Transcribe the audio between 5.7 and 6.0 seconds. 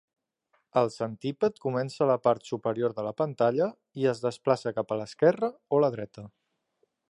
o la